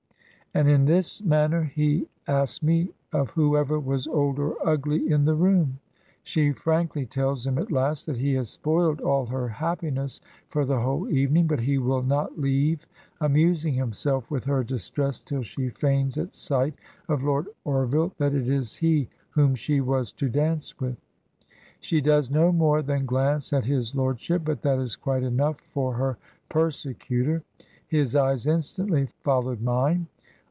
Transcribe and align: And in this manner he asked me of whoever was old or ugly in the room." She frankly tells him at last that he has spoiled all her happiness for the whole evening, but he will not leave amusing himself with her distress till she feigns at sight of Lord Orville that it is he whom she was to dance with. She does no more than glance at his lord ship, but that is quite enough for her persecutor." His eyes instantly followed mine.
And 0.53 0.67
in 0.67 0.83
this 0.83 1.21
manner 1.23 1.63
he 1.63 2.09
asked 2.27 2.61
me 2.61 2.89
of 3.13 3.29
whoever 3.29 3.79
was 3.79 4.05
old 4.05 4.37
or 4.37 4.57
ugly 4.67 5.09
in 5.09 5.23
the 5.23 5.33
room." 5.33 5.79
She 6.23 6.51
frankly 6.51 7.05
tells 7.05 7.47
him 7.47 7.57
at 7.57 7.71
last 7.71 8.05
that 8.07 8.17
he 8.17 8.33
has 8.33 8.49
spoiled 8.49 8.99
all 8.99 9.25
her 9.27 9.47
happiness 9.47 10.19
for 10.49 10.65
the 10.65 10.81
whole 10.81 11.09
evening, 11.09 11.47
but 11.47 11.61
he 11.61 11.77
will 11.77 12.03
not 12.03 12.37
leave 12.37 12.85
amusing 13.21 13.75
himself 13.75 14.29
with 14.29 14.43
her 14.43 14.61
distress 14.61 15.23
till 15.23 15.41
she 15.41 15.69
feigns 15.69 16.17
at 16.17 16.35
sight 16.35 16.73
of 17.07 17.23
Lord 17.23 17.45
Orville 17.63 18.11
that 18.17 18.33
it 18.33 18.49
is 18.49 18.75
he 18.75 19.07
whom 19.29 19.55
she 19.55 19.79
was 19.79 20.11
to 20.11 20.27
dance 20.27 20.77
with. 20.81 20.97
She 21.79 22.01
does 22.01 22.29
no 22.29 22.51
more 22.51 22.81
than 22.81 23.05
glance 23.05 23.53
at 23.53 23.63
his 23.63 23.95
lord 23.95 24.19
ship, 24.19 24.41
but 24.43 24.63
that 24.63 24.79
is 24.79 24.97
quite 24.97 25.23
enough 25.23 25.61
for 25.61 25.93
her 25.93 26.17
persecutor." 26.49 27.41
His 27.87 28.17
eyes 28.17 28.47
instantly 28.47 29.05
followed 29.23 29.61
mine. 29.61 30.07